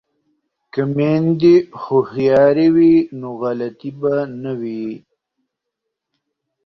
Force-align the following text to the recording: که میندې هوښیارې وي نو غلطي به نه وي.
که 0.73 0.81
میندې 0.95 1.55
هوښیارې 1.81 2.67
وي 2.75 2.95
نو 3.19 3.29
غلطي 3.41 3.91
به 4.01 4.15
نه 4.43 4.51
وي. 4.59 4.87